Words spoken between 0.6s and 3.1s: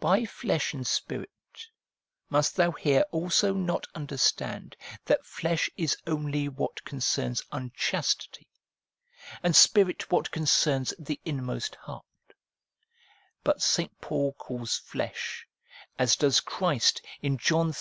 and' Spirit' must thou here